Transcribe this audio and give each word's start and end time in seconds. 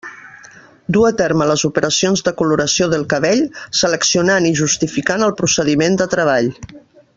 Du 0.95 1.03
a 1.09 1.11
terme 1.19 1.47
les 1.49 1.65
operacions 1.69 2.25
de 2.29 2.33
coloració 2.39 2.89
del 2.95 3.05
cabell 3.13 3.45
seleccionant 3.81 4.49
i 4.53 4.57
justificant 4.63 5.29
el 5.29 5.37
procediment 5.43 6.01
de 6.03 6.13
treball. 6.17 6.53